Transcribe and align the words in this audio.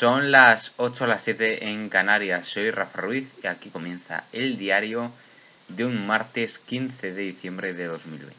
Son 0.00 0.30
las 0.30 0.72
8 0.78 1.04
o 1.04 1.06
las 1.06 1.20
7 1.24 1.68
en 1.68 1.90
Canarias. 1.90 2.46
Soy 2.46 2.70
Rafa 2.70 3.02
Ruiz 3.02 3.30
y 3.44 3.46
aquí 3.46 3.68
comienza 3.68 4.24
el 4.32 4.56
diario 4.56 5.12
de 5.68 5.84
un 5.84 6.06
martes 6.06 6.58
15 6.58 7.12
de 7.12 7.20
diciembre 7.20 7.74
de 7.74 7.84
2020. 7.84 8.34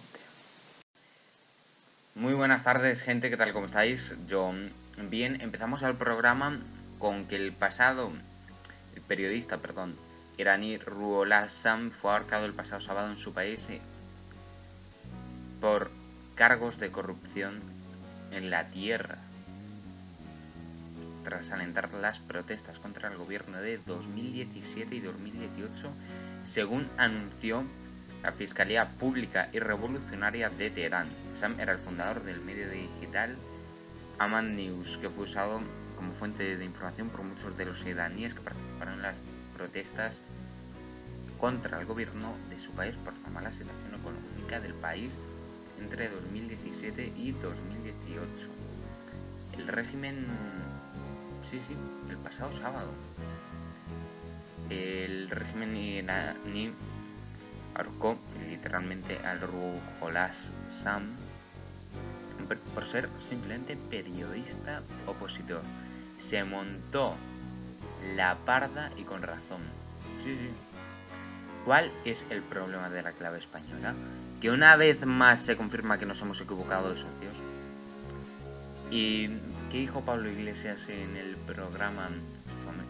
Muy 2.15 2.33
buenas 2.33 2.63
tardes, 2.63 3.03
gente. 3.03 3.29
¿Qué 3.29 3.37
tal? 3.37 3.53
¿Cómo 3.53 3.67
estáis? 3.67 4.15
Yo 4.27 4.51
bien. 4.97 5.39
Empezamos 5.39 5.83
el 5.83 5.95
programa 5.97 6.59
con 6.97 7.27
que 7.27 7.35
el 7.35 7.51
pasado, 7.53 8.11
periodista, 9.07 9.59
perdón, 9.59 9.95
iraní 10.39 10.79
Ruhollah 10.79 11.47
Sam 11.47 11.91
fue 11.91 12.09
ahorcado 12.13 12.47
el 12.47 12.55
pasado 12.55 12.81
sábado 12.81 13.11
en 13.11 13.17
su 13.17 13.35
país 13.35 13.69
eh, 13.69 13.81
por 15.59 15.91
cargos 16.33 16.79
de 16.79 16.89
corrupción 16.89 17.61
en 18.31 18.49
la 18.49 18.71
tierra 18.71 19.19
tras 21.23 21.51
alentar 21.51 21.93
las 21.93 22.19
protestas 22.19 22.79
contra 22.79 23.09
el 23.09 23.17
gobierno 23.17 23.59
de 23.59 23.77
2017 23.79 24.95
y 24.95 24.99
2018, 24.99 25.91
según 26.43 26.87
anunció 26.97 27.63
la 28.23 28.31
Fiscalía 28.31 28.89
Pública 28.89 29.49
y 29.51 29.59
Revolucionaria 29.59 30.49
de 30.49 30.69
Teherán. 30.69 31.07
Sam 31.33 31.59
era 31.59 31.73
el 31.73 31.79
fundador 31.79 32.23
del 32.23 32.41
medio 32.41 32.69
digital 32.69 33.35
Aman 34.19 34.55
News, 34.55 34.97
que 34.97 35.09
fue 35.09 35.23
usado 35.23 35.61
como 35.95 36.13
fuente 36.13 36.57
de 36.57 36.65
información 36.65 37.09
por 37.09 37.23
muchos 37.23 37.57
de 37.57 37.65
los 37.65 37.85
iraníes 37.85 38.33
que 38.35 38.41
participaron 38.41 38.95
en 38.95 39.01
las 39.01 39.21
protestas 39.55 40.17
contra 41.39 41.79
el 41.79 41.85
gobierno 41.85 42.35
de 42.49 42.57
su 42.57 42.71
país 42.71 42.95
por 43.03 43.17
la 43.19 43.29
mala 43.29 43.51
situación 43.51 43.95
económica 43.95 44.59
del 44.59 44.75
país 44.75 45.17
entre 45.79 46.09
2017 46.09 47.13
y 47.17 47.31
2018. 47.31 48.49
El 49.57 49.67
régimen 49.67 50.27
Sí, 51.41 51.59
sí, 51.59 51.75
el 52.09 52.17
pasado 52.17 52.51
sábado. 52.53 52.89
El 54.69 55.29
régimen 55.29 55.75
iraní 55.75 56.71
ahorcó 57.75 58.17
literalmente 58.47 59.17
al 59.19 59.41
Ruholas 59.41 60.53
Sam 60.69 61.15
por 62.73 62.85
ser 62.85 63.09
simplemente 63.19 63.77
periodista 63.89 64.81
opositor. 65.07 65.61
Se 66.17 66.43
montó 66.43 67.15
la 68.15 68.37
parda 68.45 68.91
y 68.97 69.03
con 69.03 69.21
razón. 69.21 69.61
Sí, 70.23 70.35
sí. 70.35 70.49
¿Cuál 71.65 71.91
es 72.05 72.25
el 72.29 72.41
problema 72.41 72.89
de 72.89 73.03
la 73.03 73.11
clave 73.11 73.37
española? 73.37 73.93
Que 74.39 74.49
una 74.49 74.75
vez 74.75 75.05
más 75.05 75.39
se 75.39 75.55
confirma 75.55 75.97
que 75.97 76.05
nos 76.05 76.21
hemos 76.21 76.41
equivocado 76.41 76.89
de 76.89 76.97
socios. 76.97 77.33
Y 78.89 79.29
¿Qué 79.71 79.77
dijo 79.77 80.01
Pablo 80.01 80.29
Iglesias 80.29 80.89
en 80.89 81.15
el 81.15 81.37
programa 81.37 82.09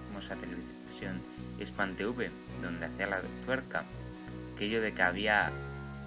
famosa 0.07 0.35
televisión 0.35 1.21
Span 1.63 1.95
TV, 1.95 2.31
donde 2.59 2.87
hacía 2.87 3.05
la 3.05 3.21
tuerca? 3.45 3.83
Aquello 4.55 4.81
de 4.81 4.91
que 4.91 5.03
había 5.03 5.51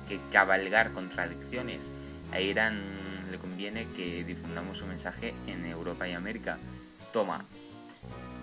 que 0.08 0.19
cabalgar 0.33 0.91
contradicciones. 0.91 1.89
A 2.33 2.41
Irán 2.41 2.83
le 3.31 3.39
conviene 3.39 3.86
que 3.94 4.25
difundamos 4.25 4.78
su 4.78 4.86
mensaje 4.86 5.33
en 5.47 5.64
Europa 5.64 6.08
y 6.08 6.12
América. 6.12 6.58
Toma, 7.12 7.44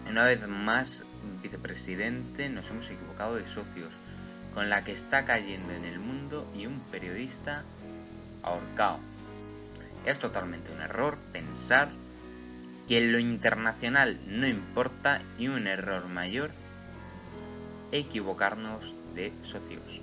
una 0.10 0.24
vez 0.24 0.48
más, 0.48 1.04
vicepresidente, 1.44 2.50
nos 2.50 2.70
hemos 2.70 2.90
equivocado 2.90 3.36
de 3.36 3.46
socios, 3.46 3.94
con 4.54 4.70
la 4.70 4.86
que 4.86 4.94
está 4.94 5.26
cayendo 5.26 5.74
en 5.74 5.84
el 5.84 6.00
mundo 6.00 6.50
y 6.56 6.66
un 6.66 6.80
periodista 6.80 7.66
ahorcado. 8.42 9.00
Es 10.06 10.18
totalmente 10.18 10.72
un 10.72 10.80
error 10.80 11.18
pensar 11.34 11.92
que 12.92 13.00
lo 13.00 13.20
internacional 13.20 14.20
no 14.28 14.46
importa 14.46 15.22
y 15.40 15.48
un 15.48 15.66
error 15.66 16.10
mayor, 16.10 16.52
equivocarnos 17.94 18.94
de 19.16 19.32
socios. 19.44 20.02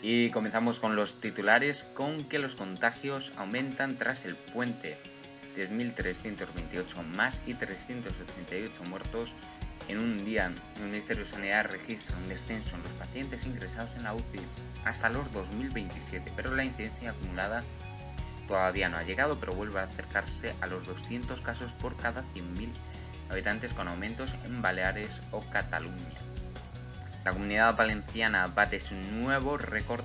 Y 0.00 0.30
comenzamos 0.30 0.80
con 0.80 0.96
los 0.96 1.20
titulares 1.20 1.84
con 1.92 2.24
que 2.24 2.38
los 2.38 2.54
contagios 2.54 3.34
aumentan 3.36 3.98
tras 3.98 4.24
el 4.24 4.34
puente. 4.34 4.96
10.328 5.58 7.02
más 7.04 7.42
y 7.46 7.52
388 7.52 8.82
muertos 8.84 9.34
en 9.88 9.98
un 9.98 10.24
día. 10.24 10.54
El 10.76 10.84
Ministerio 10.84 11.24
de 11.24 11.30
Sanidad 11.30 11.66
registra 11.70 12.16
un 12.16 12.30
descenso 12.30 12.76
en 12.76 12.82
los 12.82 12.92
pacientes 12.92 13.44
ingresados 13.44 13.94
en 13.94 14.04
la 14.04 14.14
UCI 14.14 14.40
hasta 14.86 15.10
los 15.10 15.30
2027, 15.34 16.32
pero 16.34 16.54
la 16.54 16.64
incidencia 16.64 17.10
acumulada 17.10 17.62
todavía 18.46 18.88
no 18.88 18.96
ha 18.96 19.02
llegado, 19.02 19.38
pero 19.38 19.54
vuelve 19.54 19.80
a 19.80 19.84
acercarse 19.84 20.54
a 20.60 20.66
los 20.66 20.86
200 20.86 21.40
casos 21.40 21.72
por 21.72 21.96
cada 21.96 22.22
100.000 22.34 22.70
habitantes 23.30 23.74
con 23.74 23.88
aumentos 23.88 24.34
en 24.44 24.62
Baleares 24.62 25.20
o 25.30 25.40
Cataluña. 25.50 26.10
La 27.24 27.32
comunidad 27.32 27.76
valenciana 27.76 28.46
bate 28.46 28.78
su 28.78 28.94
nuevo 28.94 29.58
récord, 29.58 30.04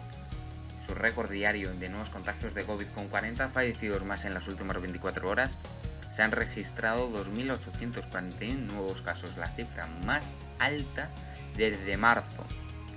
su 0.86 0.96
récord 0.96 1.30
diario 1.30 1.72
de 1.74 1.90
nuevos 1.90 2.10
contagios 2.10 2.56
de 2.56 2.66
COVID 2.66 2.88
con 2.96 3.10
40 3.10 3.50
fallecidos 3.50 4.04
más 4.04 4.26
en 4.26 4.34
las 4.34 4.48
últimas 4.48 4.82
24 4.82 5.30
horas. 5.30 5.58
Se 6.10 6.24
han 6.24 6.32
registrado 6.32 7.10
2.841 7.12 8.56
nuevos 8.66 9.02
casos, 9.02 9.38
la 9.38 9.48
cifra 9.50 9.88
más 10.06 10.34
alta 10.60 11.10
desde 11.56 11.96
marzo. 11.96 12.46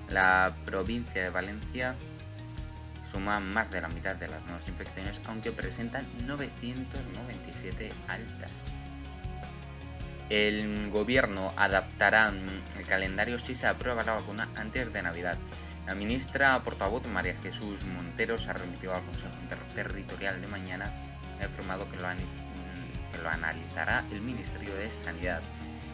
La 0.09 0.55
provincia 0.65 1.23
de 1.23 1.31
Valencia 1.31 1.95
suman 3.15 3.49
más 3.53 3.71
de 3.71 3.81
la 3.81 3.89
mitad 3.89 4.17
de 4.17 4.27
las 4.27 4.43
nuevas 4.43 4.67
infecciones, 4.69 5.21
aunque 5.27 5.53
presentan 5.53 6.05
997 6.27 7.93
altas. 8.09 8.51
El 10.29 10.91
gobierno 10.91 11.53
adaptará 11.57 12.33
el 12.77 12.87
calendario 12.87 13.39
si 13.39 13.55
se 13.55 13.69
aprueba 13.69 14.03
la 14.03 14.15
vacuna 14.15 14.49
antes 14.57 14.93
de 14.93 15.03
Navidad. 15.03 15.39
La 15.87 15.95
ministra 15.95 16.59
portavoz 16.65 17.07
María 17.07 17.37
Jesús 17.43 17.85
Montero 17.85 18.37
se 18.37 18.51
ha 18.51 18.55
remitido 18.55 18.95
al 18.95 19.05
Consejo 19.05 19.35
Interterritorial 19.43 20.41
de 20.41 20.49
mañana 20.49 20.91
ha 21.41 21.49
que 21.49 21.97
lo, 21.97 22.09
que 23.13 23.23
lo 23.23 23.29
analizará 23.29 24.05
el 24.11 24.23
Ministerio 24.23 24.75
de 24.75 24.91
Sanidad. 24.91 25.43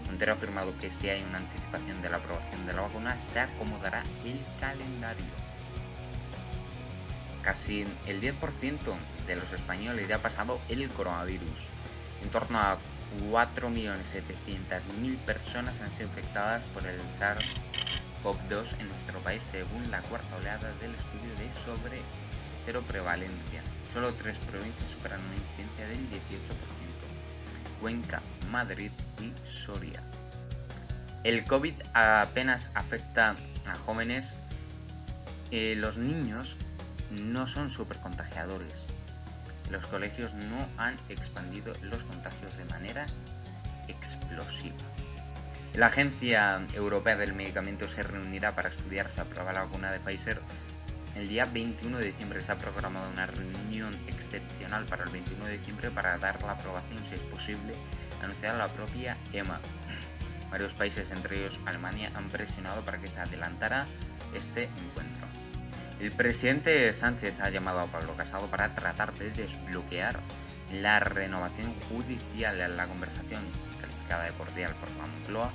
Montero 0.07 0.33
ha 0.33 0.37
afirmado 0.37 0.77
que 0.79 0.91
si 0.91 1.09
hay 1.09 1.23
una 1.23 1.39
anticipación 1.39 2.01
de 2.03 2.09
la 2.09 2.17
aprobación 2.17 2.65
de 2.67 2.73
la 2.73 2.83
vacuna 2.83 3.19
se 3.19 3.41
acomodará 3.41 4.05
el 4.25 4.41
calendario. 4.61 5.50
Casi 7.43 7.87
el 8.07 8.21
10% 8.21 8.79
de 9.27 9.37
los 9.37 9.53
españoles 9.53 10.09
ya 10.09 10.17
ha 10.17 10.23
pasado 10.23 10.61
el 10.69 10.89
coronavirus. 10.91 11.69
En 12.23 12.31
torno 12.31 12.59
a 12.59 12.79
4.700.000 13.31 15.17
personas 15.19 15.81
han 15.81 15.91
sido 15.91 16.09
infectadas 16.09 16.63
por 16.75 16.87
el 16.87 17.01
SARS-CoV-2 17.19 18.79
en 18.79 18.89
nuestro 18.89 19.19
país 19.21 19.43
según 19.43 19.91
la 19.91 20.03
cuarta 20.03 20.37
oleada 20.37 20.73
del 20.81 20.95
estudio 20.95 21.35
de 21.39 21.51
sobre 21.51 22.03
cero 22.65 22.85
prevalencia. 22.87 23.63
Solo 23.93 24.15
tres 24.15 24.39
provincias 24.39 24.91
superan 24.91 25.21
una 25.21 25.35
incidencia 25.37 25.87
del 25.89 25.99
18%. 26.11 26.21
Cuenca, 27.81 28.23
Madrid 28.51 28.93
y 29.19 29.33
Soria. 29.45 30.03
El 31.25 31.45
COVID 31.45 31.75
apenas 31.95 32.71
afecta 32.75 33.35
a 33.67 33.75
jóvenes. 33.77 34.35
Eh, 35.51 35.75
los 35.77 35.99
niños 35.99 36.57
no 37.11 37.47
son 37.47 37.71
supercontagiadores. 37.71 38.87
Los 39.71 39.87
colegios 39.87 40.35
no 40.35 40.67
han 40.77 40.97
expandido 41.09 41.75
los 41.83 42.05
contagios 42.05 42.57
de 42.57 42.65
manera 42.65 43.07
explosiva. 43.89 44.77
La 45.75 45.87
Agencia 45.87 46.61
Europea 46.75 47.17
del 47.17 47.33
Medicamento 47.33 47.87
se 47.87 48.03
reunirá 48.03 48.55
para 48.57 48.69
estudiar 48.69 49.09
si 49.09 49.21
aprueba 49.21 49.53
la 49.53 49.63
vacuna 49.63 49.93
de 49.93 50.01
Pfizer. 50.01 50.41
El 51.15 51.29
día 51.29 51.45
21 51.45 51.99
de 51.99 52.07
diciembre 52.07 52.43
se 52.43 52.53
ha 52.53 52.59
programado 52.59 53.09
una 53.11 53.27
reunión 53.27 53.97
excepcional 54.09 54.85
para 54.87 55.05
el 55.05 55.11
21 55.11 55.45
de 55.45 55.59
diciembre 55.59 55.91
para 55.91 56.19
dar 56.19 56.43
la 56.43 56.53
aprobación, 56.53 57.05
si 57.05 57.15
es 57.15 57.21
posible, 57.23 57.75
anunciada 58.23 58.59
la 58.59 58.69
propia 58.69 59.17
EMA. 59.33 59.61
Varios 60.51 60.75
países, 60.75 61.13
entre 61.13 61.39
ellos 61.39 61.61
Alemania, 61.65 62.11
han 62.15 62.29
presionado 62.29 62.85
para 62.85 63.01
que 63.01 63.09
se 63.09 63.21
adelantara 63.21 63.87
este 64.35 64.65
encuentro. 64.65 65.30
El 66.01 66.13
presidente 66.13 66.91
Sánchez 66.95 67.39
ha 67.41 67.51
llamado 67.51 67.81
a 67.81 67.87
Pablo 67.87 68.17
Casado 68.17 68.47
para 68.47 68.75
tratar 68.75 69.13
de 69.19 69.31
desbloquear 69.33 70.19
la 70.73 70.99
renovación 70.99 71.75
judicial. 71.91 72.57
La 72.75 72.87
conversación, 72.87 73.43
calificada 73.79 74.25
de 74.25 74.33
cordial 74.33 74.75
por 74.77 74.89
Moncloa, 74.93 75.53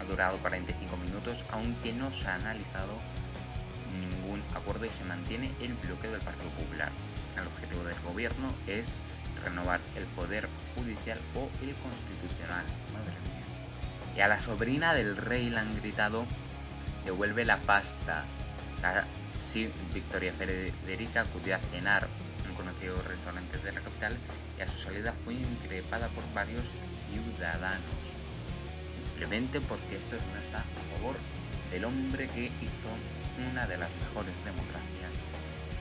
ha 0.00 0.04
durado 0.04 0.38
45 0.38 0.96
minutos, 0.96 1.44
aunque 1.50 1.92
no 1.92 2.10
se 2.10 2.26
ha 2.26 2.36
analizado 2.36 2.94
ningún 4.00 4.42
acuerdo 4.54 4.86
y 4.86 4.90
se 4.90 5.04
mantiene 5.04 5.50
el 5.60 5.74
bloqueo 5.74 6.12
del 6.12 6.22
Partido 6.22 6.48
Popular. 6.52 6.88
El 7.36 7.46
objetivo 7.48 7.84
del 7.84 8.00
gobierno 8.00 8.48
es 8.66 8.94
renovar 9.44 9.80
el 9.94 10.04
poder 10.06 10.48
judicial 10.74 11.18
o 11.34 11.50
el 11.60 11.74
constitucional. 11.74 12.64
Madre 12.94 13.12
mía. 13.28 14.16
Y 14.16 14.20
a 14.20 14.28
la 14.28 14.40
sobrina 14.40 14.94
del 14.94 15.18
rey 15.18 15.50
le 15.50 15.58
han 15.58 15.76
gritado, 15.76 16.24
devuelve 17.04 17.44
la 17.44 17.58
pasta. 17.58 18.24
Sí, 19.42 19.70
Victoria 19.92 20.32
Federica 20.32 21.22
acudió 21.22 21.56
a 21.56 21.58
cenar 21.58 22.08
conocido 22.62 22.94
restaurante 23.02 23.58
de 23.58 23.72
la 23.72 23.80
capital 23.80 24.16
y 24.58 24.62
a 24.62 24.68
su 24.68 24.78
salida 24.78 25.14
fue 25.24 25.34
increpada 25.34 26.08
por 26.08 26.24
varios 26.32 26.70
ciudadanos, 27.10 27.82
simplemente 28.94 29.60
porque 29.60 29.96
esto 29.96 30.16
no 30.16 30.40
está 30.40 30.58
a 30.58 30.96
favor 30.96 31.16
del 31.70 31.84
hombre 31.84 32.28
que 32.28 32.46
hizo 32.46 33.50
una 33.50 33.66
de 33.66 33.78
las 33.78 33.90
mejores 33.90 34.34
democracias 34.44 35.12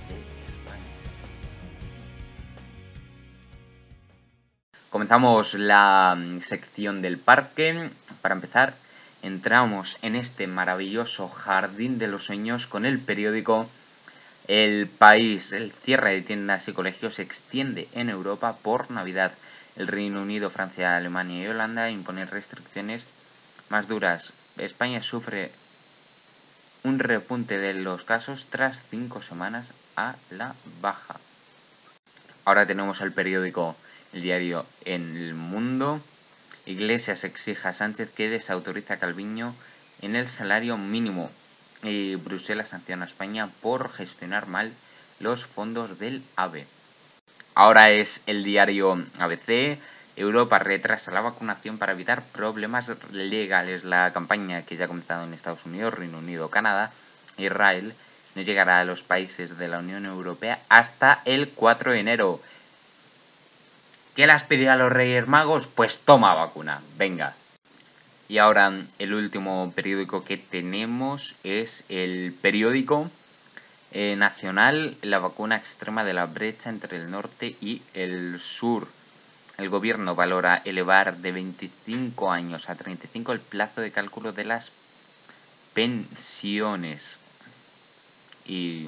de 0.09 0.51
España. 0.51 0.83
Comenzamos 4.89 5.53
la 5.53 6.17
sección 6.39 7.01
del 7.01 7.19
parque. 7.19 7.91
Para 8.21 8.35
empezar, 8.35 8.75
entramos 9.21 9.97
en 10.01 10.15
este 10.15 10.47
maravilloso 10.47 11.27
jardín 11.27 11.97
de 11.97 12.07
los 12.07 12.25
sueños 12.25 12.67
con 12.67 12.85
el 12.85 12.99
periódico 12.99 13.69
El 14.47 14.87
País. 14.87 15.51
El 15.51 15.71
cierre 15.71 16.11
de 16.13 16.21
tiendas 16.21 16.67
y 16.67 16.73
colegios 16.73 17.15
se 17.15 17.21
extiende 17.21 17.87
en 17.93 18.09
Europa 18.09 18.57
por 18.61 18.91
Navidad. 18.91 19.33
El 19.75 19.87
Reino 19.87 20.21
Unido, 20.21 20.49
Francia, 20.49 20.97
Alemania 20.97 21.43
y 21.43 21.47
Holanda 21.47 21.89
imponen 21.89 22.27
restricciones 22.27 23.07
más 23.69 23.87
duras. 23.87 24.33
España 24.57 25.01
sufre 25.01 25.51
un 26.83 26.99
repunte 26.99 27.57
de 27.57 27.73
los 27.73 28.03
casos 28.03 28.47
tras 28.49 28.83
cinco 28.89 29.21
semanas 29.21 29.73
a 29.95 30.15
la 30.29 30.55
baja. 30.81 31.19
Ahora 32.43 32.65
tenemos 32.65 33.01
el 33.01 33.13
periódico 33.13 33.75
El 34.13 34.21
Diario 34.21 34.65
en 34.83 35.15
el 35.15 35.35
Mundo. 35.35 36.01
Iglesias 36.65 37.23
exige 37.23 37.67
a 37.67 37.73
Sánchez 37.73 38.11
que 38.11 38.29
desautorice 38.29 38.93
a 38.93 38.99
Calviño 38.99 39.55
en 40.01 40.15
el 40.15 40.27
salario 40.27 40.77
mínimo. 40.77 41.31
Y 41.83 42.15
Bruselas 42.15 42.69
sanciona 42.69 43.05
a 43.05 43.07
España 43.07 43.49
por 43.61 43.91
gestionar 43.91 44.47
mal 44.47 44.73
los 45.19 45.45
fondos 45.47 45.97
del 45.97 46.23
AVE. 46.35 46.67
Ahora 47.55 47.89
es 47.89 48.23
el 48.27 48.43
diario 48.43 49.03
ABC. 49.19 49.79
Europa 50.15 50.59
retrasa 50.59 51.11
la 51.11 51.21
vacunación 51.21 51.77
para 51.77 51.93
evitar 51.93 52.23
problemas 52.25 52.91
legales. 53.11 53.83
La 53.83 54.13
campaña 54.13 54.63
que 54.63 54.75
ya 54.75 54.85
ha 54.85 54.87
comenzado 54.87 55.25
en 55.25 55.33
Estados 55.33 55.65
Unidos, 55.65 55.93
Reino 55.93 56.19
Unido, 56.19 56.49
Canadá, 56.49 56.91
Israel, 57.37 57.95
no 58.35 58.41
llegará 58.41 58.79
a 58.79 58.85
los 58.85 59.03
países 59.03 59.57
de 59.57 59.67
la 59.67 59.79
Unión 59.79 60.05
Europea 60.05 60.61
hasta 60.69 61.21
el 61.25 61.49
4 61.49 61.91
de 61.91 61.99
enero. 61.99 62.41
¿Qué 64.15 64.27
le 64.27 64.33
has 64.33 64.43
pedido 64.43 64.73
a 64.73 64.75
los 64.75 64.91
Reyes 64.91 65.27
Magos? 65.27 65.67
Pues 65.67 66.01
toma 66.01 66.33
vacuna, 66.33 66.81
venga. 66.97 67.35
Y 68.27 68.39
ahora 68.39 68.85
el 68.99 69.13
último 69.13 69.71
periódico 69.73 70.25
que 70.25 70.37
tenemos 70.37 71.35
es 71.43 71.85
el 71.87 72.33
periódico 72.41 73.09
eh, 73.91 74.15
nacional, 74.17 74.97
la 75.01 75.19
vacuna 75.19 75.55
extrema 75.55 76.03
de 76.03 76.13
la 76.13 76.25
brecha 76.25 76.69
entre 76.69 76.97
el 76.97 77.09
norte 77.09 77.55
y 77.61 77.81
el 77.93 78.39
sur. 78.39 78.89
El 79.57 79.69
gobierno 79.69 80.13
valora 80.13 80.61
elevar 80.65 81.17
de 81.17 81.31
25 81.31 82.31
años 82.31 82.69
a 82.69 82.75
35 82.75 83.31
el 83.31 83.39
plazo 83.39 83.79
de 83.79 83.91
cálculo 83.91 84.33
de 84.33 84.43
las 84.43 84.71
pensiones. 85.73 87.19
Y 88.45 88.87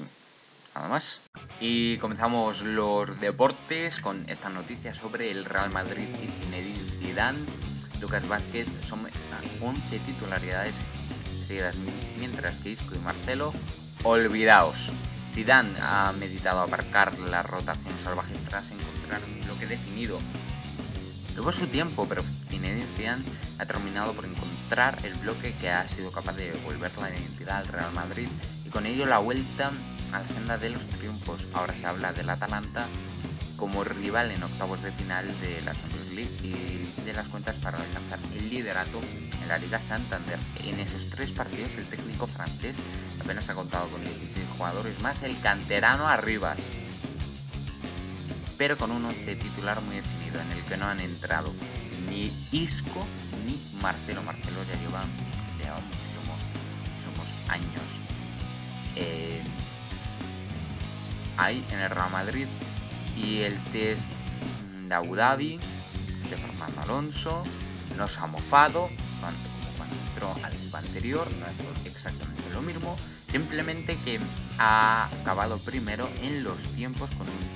nada 0.74 0.88
más. 0.88 1.22
Y 1.66 1.96
comenzamos 1.96 2.60
los 2.60 3.18
deportes 3.20 3.98
con 3.98 4.28
esta 4.28 4.50
noticia 4.50 4.92
sobre 4.92 5.30
el 5.30 5.46
Real 5.46 5.72
Madrid 5.72 6.06
y 6.22 6.26
Zinedine 6.26 6.90
Zidane. 7.00 7.38
Lucas 8.02 8.28
Vázquez 8.28 8.68
son 8.86 9.00
11 9.62 9.98
titularidades 10.00 10.74
seguidas, 11.46 11.76
mientras 12.18 12.58
que 12.58 12.72
Isco 12.72 12.94
y 12.94 12.98
Marcelo, 12.98 13.54
olvidaos. 14.02 14.92
Zidane 15.32 15.72
ha 15.80 16.12
meditado 16.18 16.60
aparcar 16.60 17.18
la 17.18 17.42
rotación 17.42 17.94
salvaje 18.04 18.34
tras 18.46 18.70
encontrar 18.70 19.22
un 19.26 19.46
bloque 19.46 19.66
definido. 19.66 20.18
Tuvo 21.34 21.50
su 21.50 21.66
tiempo, 21.68 22.04
pero 22.06 22.22
Zinedine 22.50 22.84
Zidane 22.94 23.24
ha 23.58 23.64
terminado 23.64 24.12
por 24.12 24.26
encontrar 24.26 24.98
el 25.02 25.14
bloque 25.14 25.54
que 25.58 25.70
ha 25.70 25.88
sido 25.88 26.12
capaz 26.12 26.36
de 26.36 26.50
devolver 26.50 26.94
la 26.98 27.08
identidad 27.08 27.56
al 27.56 27.68
Real 27.68 27.92
Madrid 27.94 28.28
y 28.66 28.68
con 28.68 28.84
ello 28.84 29.06
la 29.06 29.16
vuelta 29.16 29.72
la 30.20 30.28
senda 30.28 30.58
de 30.58 30.70
los 30.70 30.86
triunfos. 30.86 31.46
Ahora 31.52 31.76
se 31.76 31.86
habla 31.86 32.12
del 32.12 32.30
Atalanta 32.30 32.86
como 33.56 33.82
rival 33.82 34.30
en 34.30 34.42
octavos 34.42 34.82
de 34.82 34.92
final 34.92 35.26
de 35.40 35.60
la 35.62 35.72
Champions 35.74 36.12
League 36.12 36.30
y 36.42 37.02
de 37.04 37.12
las 37.12 37.26
cuentas 37.28 37.56
para 37.56 37.78
alcanzar 37.78 38.18
el 38.32 38.48
liderato 38.48 39.00
en 39.42 39.48
la 39.48 39.58
Liga 39.58 39.80
Santander. 39.80 40.38
En 40.64 40.78
esos 40.78 41.10
tres 41.10 41.32
partidos 41.32 41.76
el 41.76 41.86
técnico 41.86 42.26
francés 42.28 42.76
apenas 43.20 43.48
ha 43.48 43.54
contado 43.54 43.88
con 43.88 44.02
16 44.02 44.46
jugadores 44.56 45.00
más 45.00 45.22
el 45.22 45.38
canterano 45.40 46.06
Arribas, 46.06 46.58
pero 48.56 48.76
con 48.76 48.92
un 48.92 49.04
once 49.04 49.34
titular 49.34 49.80
muy 49.82 49.96
definido 49.96 50.40
en 50.40 50.52
el 50.52 50.64
que 50.64 50.76
no 50.76 50.86
han 50.86 51.00
entrado 51.00 51.52
ni 52.08 52.32
Isco 52.52 53.04
ni 53.46 53.60
Marcelo. 53.82 54.22
Marcelo 54.22 54.62
ya 54.64 54.78
lleva, 54.80 55.02
lleva 55.60 55.80
muchísimos, 55.80 57.28
años. 57.48 57.82
Eh, 58.96 59.42
ahí 61.36 61.64
en 61.70 61.80
el 61.80 61.90
Real 61.90 62.10
Madrid. 62.10 62.46
Y 63.16 63.40
el 63.40 63.58
test 63.64 64.08
de 64.88 64.94
Abu 64.94 65.14
Dhabi 65.14 65.58
de 66.30 66.36
Fernando 66.36 66.80
Alonso 66.82 67.44
no 67.96 68.08
se 68.08 68.18
ha 68.20 68.26
mofado 68.26 68.88
cuando, 69.20 69.40
cuando 69.76 69.96
entró 70.08 70.34
al 70.44 70.52
equipo 70.52 70.76
anterior, 70.76 71.28
no 71.34 71.46
ha 71.46 71.88
exactamente 71.88 72.42
lo 72.52 72.60
mismo, 72.62 72.96
simplemente 73.30 73.96
que 74.04 74.18
ha 74.58 75.06
acabado 75.20 75.58
primero 75.58 76.08
en 76.22 76.42
los 76.44 76.60
tiempos 76.74 77.10
con 77.10 77.28
un 77.28 77.54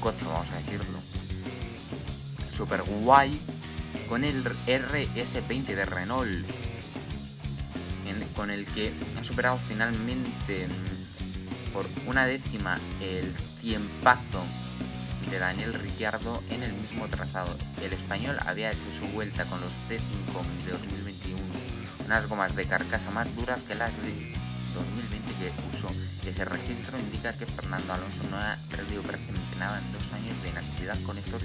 coche, 0.00 0.24
vamos 0.24 0.48
a 0.50 0.56
decirlo, 0.56 0.98
super 2.54 2.82
guay, 2.82 3.40
con 4.08 4.24
el 4.24 4.44
RS20 4.44 5.66
de 5.66 5.84
Renault, 5.84 6.46
con 8.34 8.50
el 8.52 8.66
que 8.66 8.92
ha 9.18 9.24
superado 9.24 9.58
finalmente 9.66 10.68
por 11.78 11.86
una 12.06 12.26
décima 12.26 12.76
el 13.00 13.32
tiempazo 13.60 14.42
de 15.30 15.38
Daniel 15.38 15.74
Ricciardo 15.74 16.42
en 16.50 16.64
el 16.64 16.72
mismo 16.72 17.06
trazado. 17.06 17.54
El 17.80 17.92
español 17.92 18.36
había 18.46 18.72
hecho 18.72 18.90
su 18.98 19.06
vuelta 19.12 19.44
con 19.44 19.60
los 19.60 19.70
T5 19.88 20.42
de 20.66 20.72
2021, 20.72 21.38
unas 22.04 22.28
gomas 22.28 22.56
de 22.56 22.64
carcasa 22.64 23.12
más 23.12 23.32
duras 23.36 23.62
que 23.62 23.76
las 23.76 23.92
de 24.02 24.34
2020 24.74 25.34
que 25.34 25.76
usó. 25.76 25.86
Ese 26.26 26.44
registro 26.44 26.98
indica 26.98 27.32
que 27.34 27.46
Fernando 27.46 27.92
Alonso 27.92 28.24
no 28.28 28.38
ha 28.38 28.56
perdido 28.68 29.02
prácticamente 29.02 29.56
nada 29.60 29.78
en 29.78 29.92
dos 29.92 30.12
años 30.14 30.42
de 30.42 30.48
inactividad 30.48 31.00
con 31.02 31.16
estos 31.16 31.44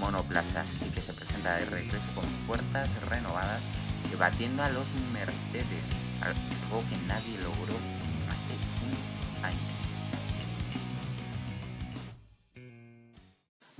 monoplazas 0.00 0.66
y 0.84 0.90
que 0.90 1.02
se 1.02 1.12
presenta 1.12 1.54
de 1.54 1.66
regreso 1.66 2.08
con 2.16 2.24
fuerzas 2.48 2.88
renovadas 3.08 3.62
y 4.12 4.16
batiendo 4.16 4.64
a 4.64 4.70
los 4.70 4.86
Mercedes, 5.12 5.86
algo 6.20 6.82
que 6.90 6.96
nadie 7.06 7.38
logró 7.44 7.78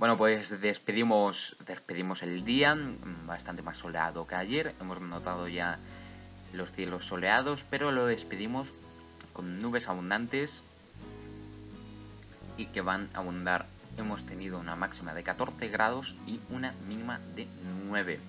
Bueno, 0.01 0.17
pues 0.17 0.59
despedimos, 0.61 1.55
despedimos 1.67 2.23
el 2.23 2.43
día, 2.43 2.75
bastante 3.27 3.61
más 3.61 3.77
soleado 3.77 4.25
que 4.25 4.33
ayer. 4.33 4.73
Hemos 4.81 4.99
notado 4.99 5.47
ya 5.47 5.77
los 6.53 6.71
cielos 6.71 7.05
soleados, 7.05 7.63
pero 7.69 7.91
lo 7.91 8.07
despedimos 8.07 8.73
con 9.31 9.59
nubes 9.59 9.87
abundantes 9.87 10.63
y 12.57 12.65
que 12.65 12.81
van 12.81 13.09
a 13.13 13.19
abundar. 13.19 13.67
Hemos 13.95 14.25
tenido 14.25 14.57
una 14.57 14.75
máxima 14.75 15.13
de 15.13 15.21
14 15.21 15.67
grados 15.67 16.15
y 16.25 16.39
una 16.49 16.71
mínima 16.87 17.19
de 17.35 17.47
9. 17.87 18.19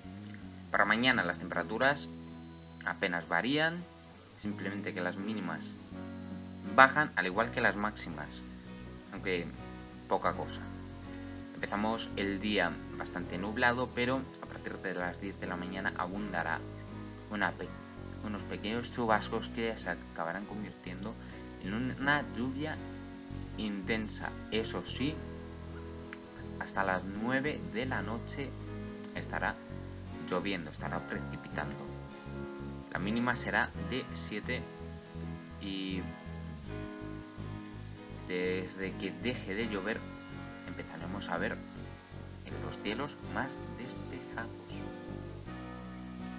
Para 0.71 0.85
mañana 0.85 1.25
las 1.25 1.39
temperaturas 1.39 2.11
apenas 2.85 3.27
varían, 3.29 3.83
simplemente 4.37 4.93
que 4.93 5.01
las 5.01 5.17
mínimas 5.17 5.73
bajan 6.77 7.13
al 7.17 7.27
igual 7.27 7.51
que 7.51 7.61
las 7.61 7.77
máximas, 7.77 8.43
aunque 9.13 9.47
poca 10.09 10.35
cosa. 10.35 10.61
Empezamos 11.55 12.09
el 12.17 12.41
día 12.41 12.73
bastante 12.99 13.39
nublado, 13.39 13.91
pero 13.95 14.21
a 14.43 14.47
partir 14.47 14.79
de 14.79 14.95
las 14.95 15.21
10 15.21 15.41
de 15.41 15.47
la 15.47 15.57
mañana 15.57 15.93
abundará 15.97 16.61
unos 18.25 18.43
pequeños 18.43 18.91
chubascos 18.91 19.49
que 19.49 19.77
se 19.77 19.91
acabarán 19.91 20.45
convirtiendo 20.47 21.15
en 21.63 21.75
una 21.75 22.25
lluvia 22.37 22.77
intensa. 23.59 24.31
Eso 24.51 24.83
sí, 24.83 25.15
hasta 26.59 26.85
las 26.85 27.05
9 27.05 27.61
de 27.73 27.87
la 27.87 28.03
noche 28.03 28.51
estará 29.15 29.55
lloviendo, 30.29 30.71
estará 30.71 30.99
precipitando. 31.07 31.87
La 32.93 32.99
mínima 32.99 33.37
será 33.37 33.71
de 33.89 34.05
7 34.13 34.63
y 35.61 36.03
desde 38.33 38.93
que 38.97 39.13
deje 39.23 39.55
de 39.55 39.69
llover 39.69 40.01
empezaremos 40.67 41.29
a 41.29 41.37
ver 41.37 41.59
en 42.47 42.63
los 42.65 42.79
cielos 42.79 43.17
más 43.35 43.49
despejados. 43.77 44.51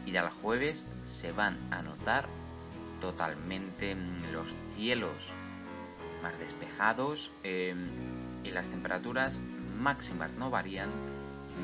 Y 0.06 0.12
ya 0.12 0.22
el 0.22 0.30
jueves 0.30 0.86
se 1.06 1.32
van 1.32 1.58
a 1.72 1.82
notar 1.82 2.26
totalmente 3.00 3.96
los 4.32 4.56
cielos 4.76 5.34
más 6.22 6.38
despejados 6.40 7.32
em, 7.44 7.88
y 8.44 8.52
las 8.52 8.70
temperaturas 8.70 9.40
máximas 9.80 10.32
no 10.34 10.50
varían, 10.50 10.90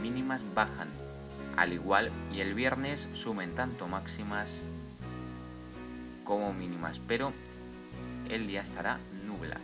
mínimas 0.01 0.43
bajan. 0.53 0.89
Al 1.57 1.74
igual 1.74 2.12
y 2.31 2.41
el 2.41 2.53
viernes 2.53 3.09
suben 3.13 3.55
tanto 3.55 3.88
máximas 3.88 4.62
como 6.24 6.53
mínimas, 6.53 7.00
pero 7.00 7.33
el 8.29 8.45
día 8.48 8.62
estará 8.62 9.00
nubla. 9.25 9.59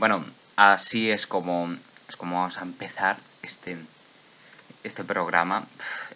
Bueno, 0.00 0.24
así 0.56 1.10
es 1.10 1.26
como, 1.26 1.76
es 2.08 2.16
vamos 2.16 2.56
a 2.56 2.62
empezar 2.62 3.18
este, 3.42 3.76
este 4.82 5.04
programa, 5.04 5.66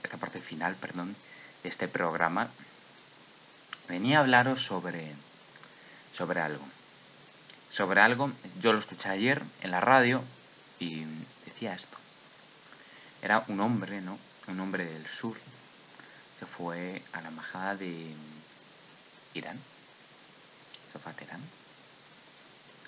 esta 0.03 0.17
parte 0.17 0.41
final, 0.41 0.75
perdón, 0.77 1.15
de 1.63 1.69
este 1.69 1.87
programa. 1.87 2.49
Venía 3.87 4.17
a 4.17 4.21
hablaros 4.23 4.65
sobre, 4.65 5.13
sobre 6.13 6.41
algo. 6.41 6.65
Sobre 7.69 8.01
algo, 8.01 8.33
yo 8.59 8.73
lo 8.73 8.79
escuché 8.79 9.11
ayer 9.11 9.43
en 9.61 9.71
la 9.71 9.83
radio 9.83 10.25
y 10.79 11.05
decía 11.45 11.75
esto. 11.75 11.99
Era 13.21 13.45
un 13.49 13.61
hombre, 13.61 14.01
¿no? 14.01 14.19
Un 14.49 14.61
hombre 14.61 14.87
del 14.87 15.07
sur. 15.07 15.37
Se 16.33 16.47
fue 16.47 17.03
a 17.13 17.21
la 17.21 17.29
embajada 17.29 17.77
de 17.77 18.15
Irán. 19.35 19.61
Se 20.91 20.99
fue 20.99 21.13
a 21.13 21.15
Teherán 21.15 21.43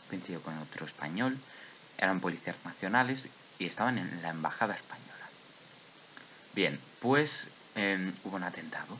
coincidió 0.09 0.43
con 0.43 0.57
otro 0.59 0.87
español, 0.87 1.39
eran 1.99 2.21
policías 2.21 2.57
nacionales 2.65 3.29
y 3.59 3.67
estaban 3.67 3.99
en 3.99 4.23
la 4.23 4.31
embajada 4.31 4.75
española. 4.75 5.13
Bien, 6.55 6.81
pues 7.01 7.51
em, 7.75 8.13
hubo 8.25 8.37
un 8.37 8.45
atentado. 8.45 8.97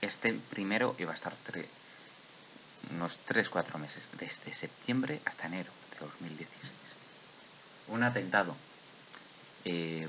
Este 0.00 0.32
primero 0.32 0.94
iba 0.98 1.10
a 1.10 1.14
estar 1.14 1.34
unos 2.90 3.18
3-4 3.26 3.78
meses, 3.78 4.08
desde 4.18 4.54
septiembre 4.54 5.20
hasta 5.24 5.46
enero 5.46 5.70
de 5.92 6.06
2016. 6.06 6.72
Un 7.88 8.02
atentado. 8.02 8.56
Eh, 9.64 10.08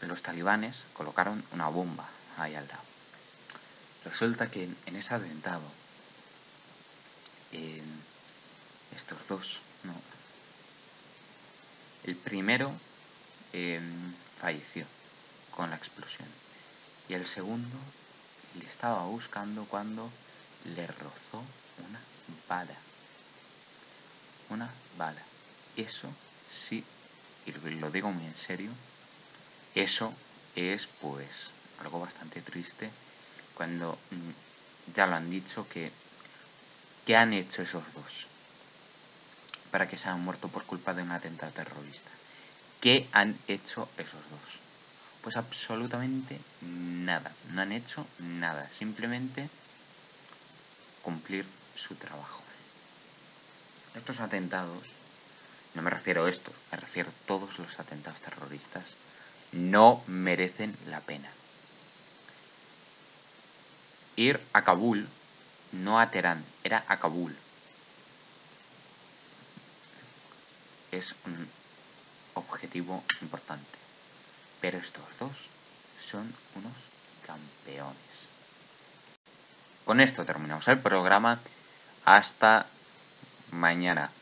los 0.00 0.22
talibanes 0.22 0.84
colocaron 0.92 1.44
una 1.52 1.68
bomba 1.68 2.08
ahí 2.38 2.54
al 2.54 2.66
lado. 2.66 2.82
Resulta 4.04 4.50
que 4.50 4.64
en 4.64 4.96
ese 4.96 5.14
atentado 5.14 5.62
estos 8.94 9.26
dos, 9.28 9.60
no. 9.82 9.94
El 12.04 12.16
primero 12.16 12.72
em, 13.52 14.14
falleció 14.36 14.86
con 15.50 15.70
la 15.70 15.76
explosión 15.76 16.28
y 17.08 17.14
el 17.14 17.26
segundo 17.26 17.78
le 18.58 18.66
estaba 18.66 19.04
buscando 19.04 19.64
cuando 19.66 20.10
le 20.64 20.86
rozó 20.86 21.42
una 21.88 22.00
bala. 22.48 22.76
Una 24.50 24.70
bala. 24.98 25.22
Eso 25.76 26.08
sí, 26.46 26.84
y 27.46 27.52
lo 27.52 27.90
digo 27.90 28.10
muy 28.10 28.26
en 28.26 28.36
serio, 28.36 28.70
eso 29.74 30.14
es 30.54 30.88
pues 31.00 31.50
algo 31.80 32.00
bastante 32.00 32.40
triste 32.42 32.90
cuando 33.56 33.98
mm, 34.10 34.92
ya 34.94 35.06
lo 35.06 35.16
han 35.16 35.28
dicho 35.30 35.66
que 35.68 35.90
¿Qué 37.04 37.16
han 37.16 37.34
hecho 37.34 37.60
esos 37.60 37.84
dos 37.92 38.26
para 39.74 39.88
que 39.88 39.96
se 39.96 40.08
hayan 40.08 40.22
muerto 40.22 40.46
por 40.50 40.62
culpa 40.62 40.94
de 40.94 41.02
un 41.02 41.10
atentado 41.10 41.50
terrorista? 41.50 42.08
¿Qué 42.80 43.08
han 43.10 43.36
hecho 43.48 43.88
esos 43.98 44.20
dos? 44.30 44.60
Pues 45.20 45.36
absolutamente 45.36 46.38
nada. 46.60 47.32
No 47.50 47.60
han 47.60 47.72
hecho 47.72 48.06
nada. 48.20 48.70
Simplemente 48.70 49.50
cumplir 51.02 51.44
su 51.74 51.96
trabajo. 51.96 52.44
Estos 53.96 54.20
atentados, 54.20 54.86
no 55.74 55.82
me 55.82 55.90
refiero 55.90 56.26
a 56.26 56.28
estos, 56.28 56.54
me 56.70 56.78
refiero 56.78 57.10
a 57.10 57.26
todos 57.26 57.58
los 57.58 57.80
atentados 57.80 58.20
terroristas, 58.20 58.94
no 59.50 60.04
merecen 60.06 60.76
la 60.86 61.00
pena. 61.00 61.30
Ir 64.14 64.40
a 64.52 64.62
Kabul 64.62 65.08
no 65.72 65.98
a 65.98 66.12
Teherán, 66.12 66.44
era 66.62 66.84
a 66.86 67.00
Kabul. 67.00 67.34
Es 70.94 71.16
un 71.26 71.48
objetivo 72.34 73.02
importante. 73.20 73.78
Pero 74.60 74.78
estos 74.78 75.02
dos 75.18 75.48
son 75.98 76.32
unos 76.54 76.72
campeones. 77.26 78.28
Con 79.84 80.00
esto 80.00 80.24
terminamos 80.24 80.68
el 80.68 80.78
programa. 80.78 81.40
Hasta 82.04 82.66
mañana. 83.50 84.12